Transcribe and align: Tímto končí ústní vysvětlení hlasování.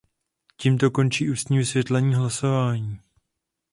Tímto 0.57 0.91
končí 0.91 1.31
ústní 1.31 1.57
vysvětlení 1.57 2.13
hlasování. 2.15 2.99